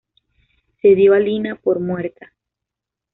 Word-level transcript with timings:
Se 0.81 0.95
dio 0.95 1.13
a 1.13 1.19
Lena 1.19 1.55
por 1.55 1.79
muerta. 1.79 2.33